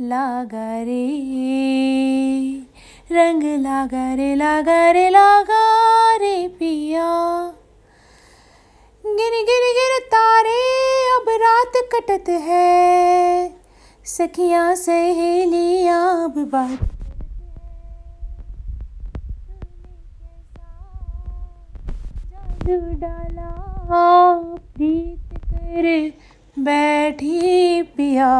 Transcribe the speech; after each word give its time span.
लागा 0.00 0.82
रे 0.82 1.04
रंग 3.12 3.42
लागा 3.62 4.02
रे 4.14 4.34
लागा 4.34 4.90
रे 4.90 5.08
लागा 5.10 5.60
रे 6.16 6.48
पिया। 6.48 7.06
गिर 9.04 9.36
गिर 9.42 9.64
गिर 9.78 9.98
तारे, 10.06 10.58
अब 11.16 11.30
रात 11.42 11.72
कटत 11.94 12.28
है। 12.28 13.48
सखियाँ 14.04 14.74
सहेलियाँ 14.74 16.24
अब 16.24 16.38
बात 16.52 16.78
डाला, 23.00 23.50
प्रीत 24.74 25.38
कर 25.44 26.12
बैठी 26.58 27.82
पिया। 27.96 28.34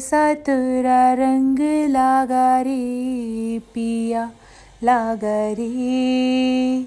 कैसा 0.00 0.34
तेरा 0.34 1.12
रंग 1.14 1.58
लागा 1.90 2.60
रे 2.60 3.58
पिया 3.74 4.22
लागा 4.84 5.52
रे 5.52 6.86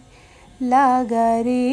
लागा 0.63 1.27
रे 1.41 1.67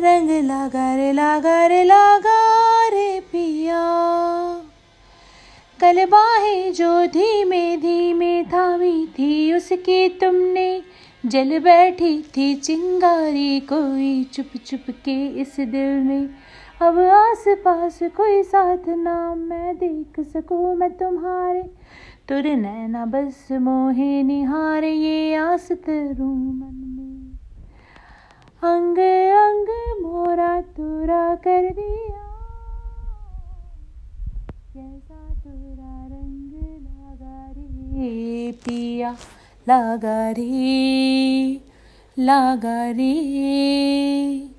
रंग 0.00 0.30
लागा 0.44 0.94
रे 0.96 1.12
लागा 1.12 1.66
रे 1.66 1.84
लागा 1.84 2.40
रे 2.88 3.20
पिया। 3.20 3.84
कल 5.80 6.04
बाहें 6.04 6.72
जो 6.72 7.06
धीमे 7.06 7.76
धीमे 7.76 8.42
थामी 8.42 9.06
थी, 9.06 9.52
उसकी 9.52 10.08
तुमने 10.08 10.82
जल 11.26 11.58
बैठी 11.58 12.22
थी, 12.36 12.54
चिंगारी 12.54 13.60
कोई 13.60 14.24
चुप 14.24 14.50
चुप 14.66 14.90
के 15.04 15.26
इस 15.40 15.56
दिल 15.60 16.02
में। 16.02 16.28
अब 16.82 16.98
आस 16.98 17.44
पास 17.64 17.98
कोई 18.02 18.42
साथ 18.42 18.88
ना 18.88 19.34
मैं 19.34 19.76
देख 19.76 20.20
सकूँ 20.20 20.74
मैं 20.76 20.90
तुम्हारे। 20.96 21.62
तुर 22.28 22.42
नैना 22.56 23.04
बस 23.06 23.48
मोहे 23.52 24.22
निहारे, 24.22 24.92
ये 24.92 25.34
आस 25.34 25.72
तरू 25.72 26.34
मन 26.34 26.76
में। 26.96 27.38
अंग 28.62 28.98
अंग 29.38 29.68
मोरा 30.02 30.60
तुरा 30.60 31.34
कर 31.34 31.68
दिया। 31.70 32.24
कैसा 34.74 35.34
तुरा 35.34 36.06
रंग 36.06 36.52
लगा 36.84 37.46
रे 37.50 38.52
पिया, 38.52 39.10
लगा 39.68 40.30
रे 40.30 41.60
लगा 42.18 42.90
रे। 42.90 44.57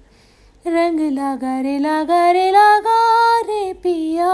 रंग 0.70 1.00
लगा 1.00 1.60
रे 1.62 1.80
लगा 1.80 2.32
रे 2.32 2.52
लगा 2.52 3.00
रे 3.40 3.74
पिया। 3.74 4.34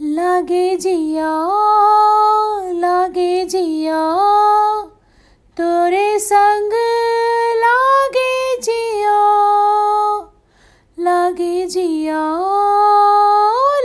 लागे 0.00 0.76
जिया 0.76 1.30
लागे 2.72 3.44
जिया। 3.44 4.00
तोरे 5.56 6.18
संग 6.18 6.72
लागे 7.56 8.60
जिया 8.60 9.20
लागे 11.00 11.66
जिया 11.66 12.22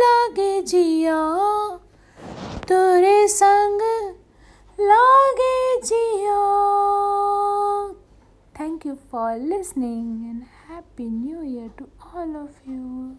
लागे 0.04 0.62
जिया। 0.62 1.20
तोरे 2.70 3.28
संग 3.28 3.59
for 9.10 9.36
listening 9.38 10.28
and 10.30 10.46
Happy 10.68 11.06
New 11.06 11.42
Year 11.42 11.72
to 11.80 11.90
all 12.14 12.36
of 12.38 12.52
you. 12.68 13.18